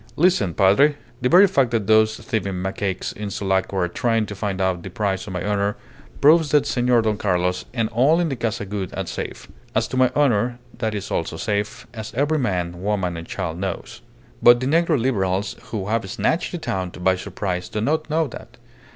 [0.15, 0.95] "Listen, Padre.
[1.21, 4.89] The very fact that those thieving macaques in Sulaco are trying to find out the
[4.89, 5.75] price of my honour
[6.21, 9.47] proves that Senor Don Carlos and all in the Casa Gould are safe.
[9.75, 14.01] As to my honour, that also is safe, as every man, woman, and child knows.
[14.41, 18.57] But the negro Liberals who have snatched the town by surprise do not know that.